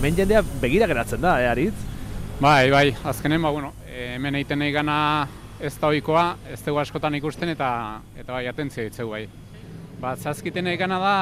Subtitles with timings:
[0.00, 1.76] hemen jendea begira geratzen da, eh, aritz?
[2.40, 4.94] Bai, bai, azkenen, ba, bueno, hemen egiten nahi gana
[5.60, 7.68] ez da oikoa, ez dugu askotan ikusten eta
[8.16, 9.26] eta bai, atentzia ditzegu bai.
[10.00, 11.12] Ba, zazkiten nahi gana da,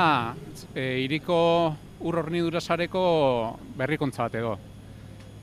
[0.77, 1.41] e, iriko
[2.07, 3.03] ur hornidura sareko
[3.75, 4.55] berrikuntza bat edo.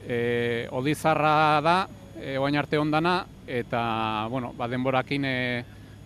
[0.08, 1.76] E, odizarra da,
[2.16, 3.84] e, oain arte ondana, eta,
[4.32, 5.38] bueno, ba, denborakin e,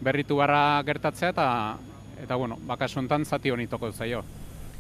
[0.02, 1.48] berritu barra gertatzea eta
[2.24, 4.26] eta bueno, bakasu hontan zati honi toko zaio.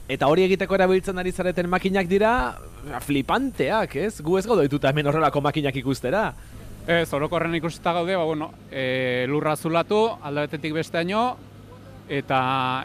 [0.09, 2.31] Eta hori egiteko erabiltzen ari zareten makinak dira
[3.05, 4.15] flipanteak, ez?
[4.25, 6.31] Gu ez dituta hemen horrelako makinak ikustera.
[6.87, 11.37] Ez, orokorren ikusita gaude, ba, bueno, e, lurra zulatu, aldabetetik besteaino,
[12.09, 12.39] eta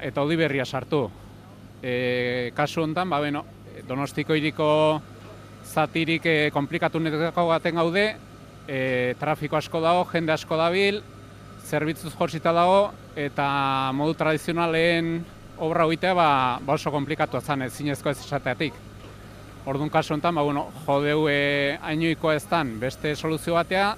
[0.04, 1.06] eta odi berria sartu.
[1.80, 3.46] E, kasu hontan, ba, bueno,
[3.88, 5.00] donostiko iriko
[5.64, 8.16] zatirik e, komplikatu baten gaude,
[8.68, 11.00] e, trafiko asko dago, jende asko dabil,
[11.64, 15.24] zerbitzuz jorsita dago, eta modu tradizionalen
[15.58, 16.28] obra hoitea ba,
[16.64, 18.74] ba oso komplikatu zen ez zinezko ez esateatik.
[19.66, 23.94] Orduan kasu honetan, ba, bueno, jodeu e, ainoiko ez dan beste soluzio batea,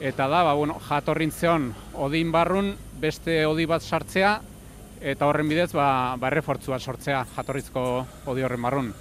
[0.00, 4.34] eta da, ba, bueno, jatorrintzeon odin barrun beste odi bat sartzea,
[5.00, 8.92] eta horren bidez, ba, ba bat sortzea jatorrizko odi horren barrun.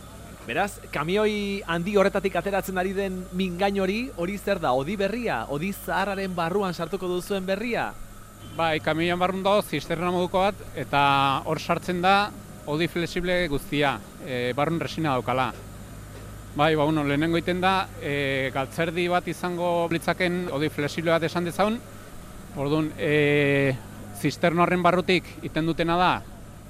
[0.43, 5.71] Beraz, kamioi handi horretatik ateratzen ari den mingain hori, hori zer da, odi berria, odi
[5.71, 7.93] zaharraren barruan sartuko duzuen berria?
[8.53, 10.99] Bai, kamioian barrun dago, zisterna moduko bat, eta
[11.49, 12.31] hor sartzen da,
[12.69, 13.95] odi flexible guztia,
[14.27, 15.47] e, barrun resina daukala.
[16.55, 21.49] Bai, ba, bueno, lehenengo iten da, e, galtzerdi bat izango blitzaken odi flexible bat esan
[21.49, 21.79] dezaun,
[22.55, 23.73] orduan, e,
[24.21, 26.13] zisterno horren barrutik iten dutena da,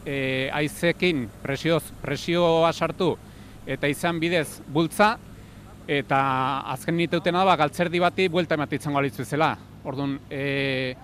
[0.06, 3.18] e, aizekin presioz, presioa sartu,
[3.68, 5.18] eta izan bidez bultza,
[5.88, 6.20] eta
[6.72, 9.58] azken nite dutena da, ba, galtzerdi bati buelta ematitzen galitzu zela.
[9.84, 10.96] Orduan, e,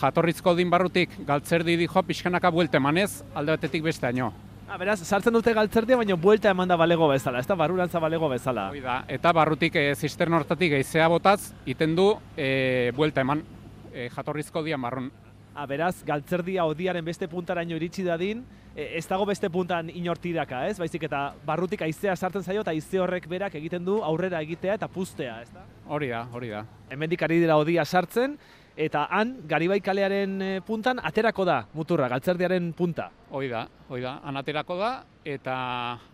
[0.00, 4.32] jatorrizko din barrutik galtzerdi dijo pixkanaka buelte emanez, alde batetik beste aino.
[4.64, 8.30] Ah, beraz, sartzen dute galtzerdia, baina buelta eman da balego bezala, ez da barurantza balego
[8.32, 8.70] bezala.
[8.72, 13.44] Hoi da, eta barrutik e, zisterno hortatik eizea botaz, iten du e, buelta eman
[13.92, 15.10] e, jatorrizko dian barrun.
[15.54, 18.40] Ah, beraz, galtzerdia odiaren beste puntaraino iritsi dadin,
[18.74, 20.78] e, ez dago beste puntan inortiraka, ez?
[20.80, 24.88] Baizik eta barrutik aizea sartzen zaio eta aize horrek berak egiten du aurrera egitea eta
[24.88, 25.68] puztea, ez da?
[25.86, 26.64] Hori da, hori da.
[26.90, 28.38] Hemendik ari dira odia sartzen,
[28.76, 33.10] eta han, Garibai kalearen e, puntan, aterako da muturra, galtzerdiaren punta.
[33.30, 35.56] Hoi da, hoi da, han aterako da, eta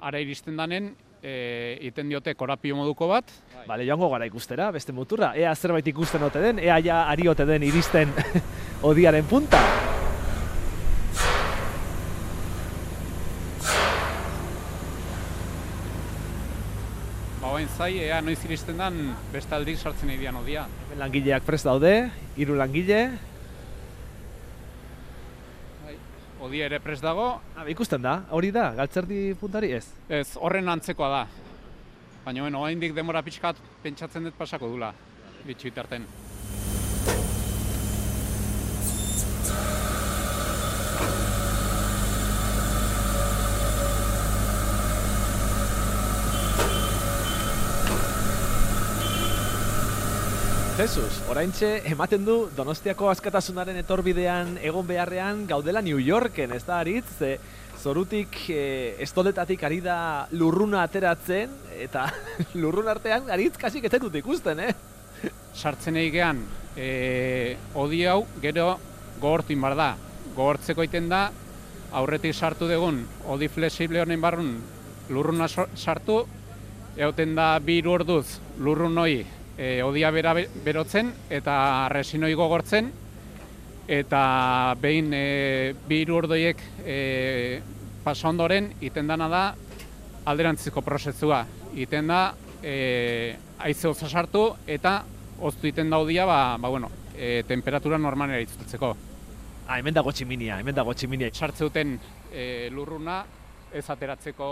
[0.00, 3.32] ara iristen danen, e, iten diote korapio moduko bat.
[3.69, 5.34] Bale, joango gara ikustera, beste muturra.
[5.37, 8.12] Ea zerbait ikusten ote den, ea ja ari ote den iristen
[8.91, 9.90] odiaren punta.
[17.81, 18.97] Zai, ea noiz iristen dan
[19.33, 20.67] beste aldik sartzen edian odia.
[20.85, 21.95] Hemen langileak prest daude,
[22.37, 22.99] hiru langile.
[25.87, 25.95] Bai,
[26.45, 29.87] Odia ere prest dago, Ah, ikusten da, hori da, galtzerdi puntari ez.
[30.09, 31.23] ez horren antzekoa da.
[32.25, 34.93] Baina, bueno, oraindik demora pixkat pentsatzen dut pasako dula,
[35.47, 36.05] bitxu bitarten.
[50.81, 57.05] Jesus, oraintxe ematen du Donostiako askatasunaren etorbidean egon beharrean gaudela New Yorken, ez da aritz,
[57.19, 57.35] ze
[57.77, 59.97] zorutik e, estoletatik ari da
[60.33, 61.53] lurruna ateratzen,
[61.85, 62.07] eta
[62.63, 64.71] lurrun artean aritz kasik ez dut ikusten, eh?
[65.53, 66.41] Sartzen egean,
[66.73, 68.71] e, odi hau gero
[69.19, 69.91] gogortin bar da.
[70.31, 71.27] Gogortzeko iten da,
[71.93, 74.57] aurretik sartu dugun, odi flexible honen barrun
[75.13, 76.23] lurruna sartu,
[76.97, 82.88] egoten da bi orduz lurrun hoi e, odia bera be- berotzen eta resinoi gogortzen,
[83.91, 84.22] eta
[84.81, 87.60] behin e, bi hiru ordoiek e,
[88.04, 89.43] pasa ondoren, iten dana da
[90.31, 91.44] alderantziko prozesua.
[91.76, 92.22] Iten da,
[92.62, 95.03] e, haize oza sartu eta
[95.41, 98.95] oztu iten daudia, ba, ba bueno, e, temperatura normalera itzultzeko.
[99.68, 101.28] Ah, hemen dago tximinia, hemen dago tximinia.
[101.34, 101.98] Sartze duten
[102.33, 103.21] e, lurruna
[103.72, 104.48] ez ateratzeko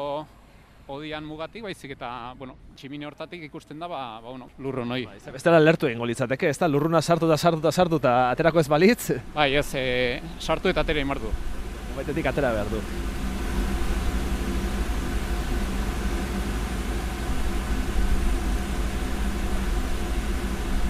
[0.88, 5.02] odian mugatik, baizik eta, bueno, tximine hortatik ikusten da, ba, ba bueno, lurrun hoi.
[5.20, 6.69] Ze bestela lertu egingo litzateke, ez da?
[6.69, 9.85] Lurruna sartu da sartu da sartu eta aterako ez balitz, Bai, ez, e,
[10.40, 11.31] sartu eta atera imartu.
[11.99, 12.81] baitetik atera behar du.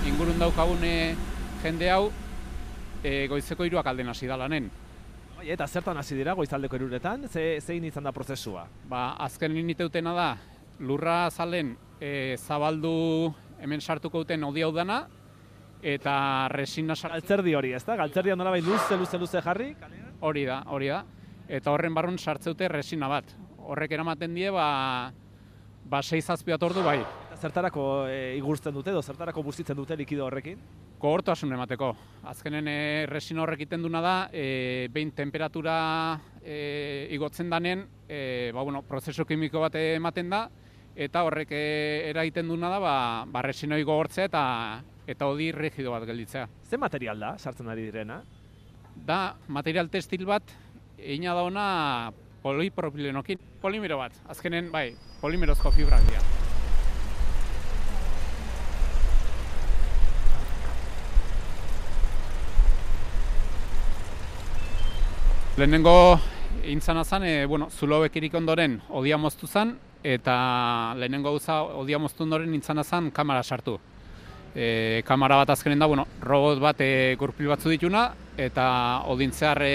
[0.09, 0.93] Ingurun daukagune
[1.63, 2.11] jende hau,
[3.03, 4.71] e, goizeko hiruak alden hasi da lanen.
[5.39, 8.65] Bai, eta zertan hasi dira goizaldeko iruretan, ze, zein izan da prozesua?
[8.91, 10.25] Ba, azken liniteutena da,
[10.83, 12.91] lurra zalen e, zabaldu
[13.63, 14.97] hemen sartuko duten odi hau dana,
[15.79, 16.17] eta
[16.51, 17.95] resina sartzen Galtzerdi hori, ez da?
[18.03, 19.77] Galtzerdia nolabait luze, luze, luze jarri?
[20.27, 21.05] hori da, hori da.
[21.47, 23.31] Eta horren barrun sartzeute resina bat.
[23.63, 25.13] Horrek eramaten die, ba,
[25.89, 26.99] Ba, 6 bat ordu bai.
[27.39, 30.59] Zertarako e, igurtzen dute edo zertarako bustitzen dute likido horrekin?
[30.99, 31.93] Kohortasun emateko.
[32.27, 35.77] Azkenen e, resin horrek iten duna da, e, behin temperatura
[36.43, 40.49] e, igotzen danen, e, ba, bueno, prozesu kimiko bat ematen da,
[40.99, 42.95] eta horrek eragiten duna da, ba,
[43.31, 44.45] ba resinoi gogortzea eta
[45.09, 46.49] eta odi rigido bat gelditzea.
[46.69, 48.19] Ze material da, sartzen ari direna?
[49.07, 50.43] Da, material textil bat,
[50.99, 51.69] egina da ona
[52.43, 53.41] polipropilenokin.
[53.63, 54.91] Polimero bat, azkenen, bai,
[55.23, 56.38] polimerozko fibrak dira.
[65.59, 66.21] Lehenengo
[66.71, 69.73] intzana zen, e, bueno, zulo bekirik ondoren odia moztu zen,
[70.07, 73.75] eta lehenengo gauza odia moztu ondoren intzana zen kamera sartu.
[74.55, 78.05] E, kamera bat azkenen da, bueno, robot bat e, gurpil batzu dituna,
[78.39, 78.69] eta
[79.11, 79.75] odintzear e,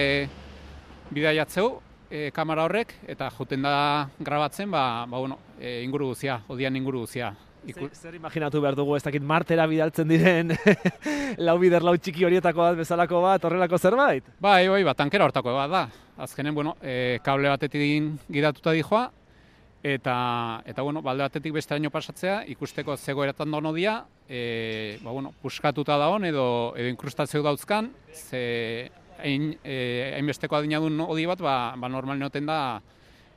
[1.11, 1.73] bidaiatzeu,
[2.07, 3.75] e, kamera horrek, eta juten da
[4.23, 7.35] grabatzen, ba, ba bueno, e, inguru guzia, odian inguru guzia.
[7.65, 7.87] Iku...
[7.87, 10.51] Zer, zer imaginatu behar dugu, ez dakit martera bidaltzen diren
[11.47, 14.27] lau bider lau txiki horietako bat bezalako bat, horrelako zerbait?
[14.43, 15.83] Bai, bai, bat, tankera hortako bat da.
[16.25, 19.05] Azkenen, bueno, e, kable batetik gidatuta dijoa,
[19.83, 20.15] eta,
[20.65, 25.31] eta bueno, balde batetik beste aino pasatzea, ikusteko zego eratan dono dia, e, ba, bueno,
[25.41, 26.45] puskatuta da hon, edo,
[26.75, 28.89] edo inkrustazio dauzkan, ze
[29.23, 32.59] hain, e, hainbesteko adinadun odi bat, ba, ba normal neoten da,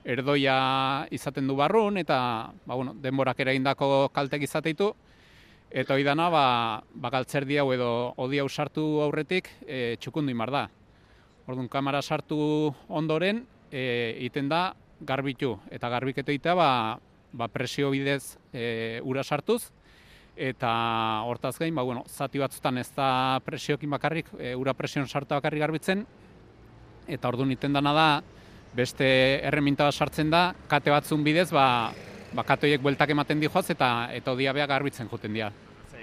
[0.07, 2.19] erdoia izaten du barrun eta
[2.65, 4.93] ba, bueno, denborak eragindako kaltek izateitu.
[5.67, 6.47] Eta hori dana ba,
[6.95, 10.69] ba galtzer hau edo odi hau sartu aurretik e, txukundu imar da.
[11.47, 15.59] Orduan kamera sartu ondoren e, iten da garbitu.
[15.71, 16.99] Eta garbiketu egitea ba,
[17.33, 19.73] ba presio bidez e, ura sartuz.
[20.37, 20.71] Eta
[21.27, 25.61] hortaz gain ba, bueno, zati batzutan ez da presiokin bakarrik, e, ura presion sartu bakarrik
[25.67, 26.07] garbitzen.
[27.09, 28.09] Eta orduan iten dana da
[28.77, 29.07] beste
[29.47, 31.93] erreminta bat sartzen da, kate batzun bidez, ba,
[32.37, 35.53] ba katoiek bueltak ematen di joaz eta eta odia beha garbitzen joten dira.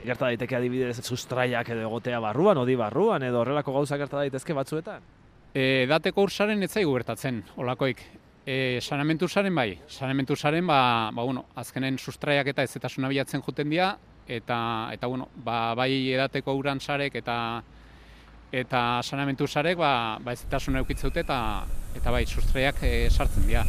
[0.04, 5.06] Gerta daiteke adibidez sustraiak edo egotea barruan, odi barruan, edo horrelako gauza gerta daitezke batzuetan?
[5.54, 8.02] E, dateko ursaren ez zaigu gertatzen, olakoik.
[8.44, 13.42] E, sanamentu ursaren bai, sanamentu ursaren, ba, ba, bueno, azkenen sustraiak eta ez eta bilatzen
[13.46, 13.94] joten dira,
[14.28, 17.38] eta, eta bueno, ba, bai edateko uran sarek eta
[18.54, 20.46] eta sanamentu sarek ba, ba ez
[21.02, 21.66] dute eta
[21.96, 23.66] eta bai sustraiak e, sartzen dira.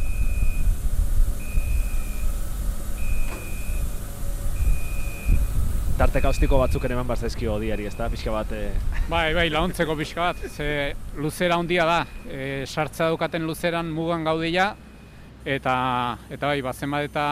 [5.97, 8.51] Tarte kaustiko batzuk ere eman bazaizkio odiari, ez da, pixka bat?
[8.51, 8.73] E...
[9.07, 14.73] Bai, bai, launtzeko pixka bat, ze luzera handia da, e, sartza dukaten luzeran mugan gaudila,
[15.45, 15.75] eta,
[16.29, 17.27] eta bai, bazen bat eta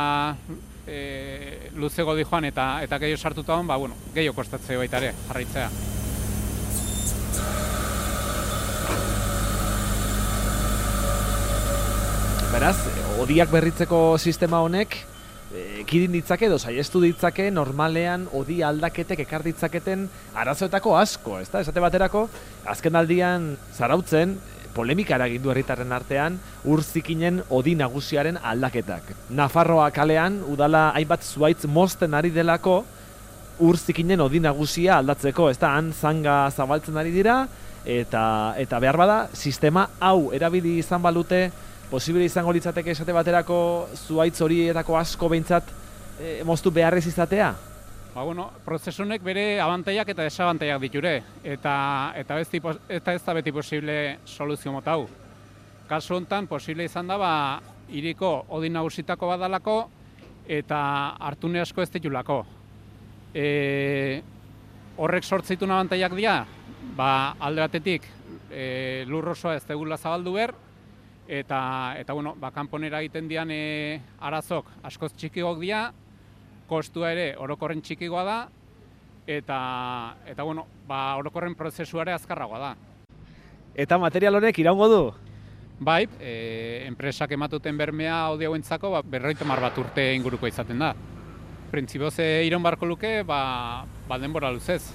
[0.87, 5.11] e, luzego di joan eta eta gehiago sartuta hon, ba, bueno, gehiago kostatzea baita ere,
[5.27, 5.92] jarraitzea.
[12.53, 12.77] Beraz,
[13.19, 14.99] odiak berritzeko sistema honek
[15.83, 20.07] ekidin ditzake edo saiestu ditzake normalean odi aldaketek ekar ditzaketen
[20.39, 21.61] arazoetako asko, ezta?
[21.61, 22.27] Esate baterako,
[22.69, 24.37] azken aldian zarautzen
[24.73, 29.13] polemika eragindu herritarren artean urzikinen odi nagusiaren aldaketak.
[29.29, 32.81] Nafarroa kalean udala hainbat zuaitz mosten ari delako
[33.59, 35.73] urzikinen odi nagusia aldatzeko, ezta?
[35.77, 37.43] Han zanga zabaltzen ari dira
[37.85, 41.49] eta eta behar bada sistema hau erabili izan balute
[41.91, 45.69] posible izango litzateke esate baterako zuaitz horietako asko behintzat
[46.19, 47.53] e, moztu beharrez izatea?
[48.13, 51.75] Ba, bueno, prozesunek bere abantaiak eta desabantaiak diture, eta,
[52.15, 55.07] eta, ez, tipo, eta ez da beti posible soluzio motau.
[55.89, 57.33] Kasu honetan, posible izan da, ba,
[57.89, 59.77] iriko odin nagusitako badalako,
[60.45, 60.79] eta
[61.25, 62.43] hartune asko ez ditulako.
[63.33, 64.21] E,
[64.97, 66.45] horrek sortzitu abantaiak dira,
[66.95, 68.05] ba, alde batetik,
[68.51, 70.53] e, lurrosoa ez tegula zabaldu behar,
[71.27, 75.91] eta eta bueno, ba kanponera egiten dian e, arazok askoz txikigok dira,
[76.67, 78.39] kostua ere orokorren txikigoa da
[79.27, 79.59] eta
[80.27, 82.73] eta bueno, ba orokorren prozesuare azkarragoa da.
[83.73, 85.03] Eta material honek iraungo du?
[85.79, 90.93] Bai, e, enpresak ematuten bermea hauentzako ba, berroita mar bat urte inguruko izaten da.
[91.73, 94.93] Printzipioz iron barko luke, ba, ba denbora luzez.